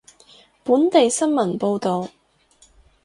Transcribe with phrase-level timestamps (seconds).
[0.65, 2.09] 本地新聞報道